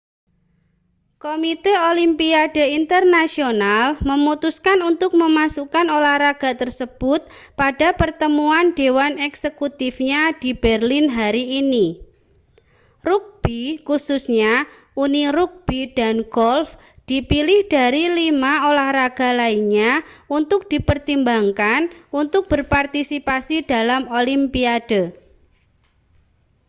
[1.23, 7.21] komite olimpiade internasional memutuskan untuk memasukkan olahraga tersebut
[7.61, 11.87] pada pertemuan dewan eksekutifnya di berlin hari ini
[13.07, 14.53] rugbi khususnya
[15.03, 16.67] uni rugbi dan golf
[17.09, 19.91] dipilih dari lima olahraga lainnya
[20.37, 21.81] untuk dipertimbangkan
[22.19, 25.03] untuk berpartisipasi dalam olimpiade